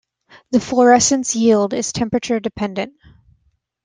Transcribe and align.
The 0.49 0.59
fluorescence 0.59 1.35
yield 1.35 1.75
is 1.75 1.91
temperature 1.91 2.39
dependent. 2.39 2.93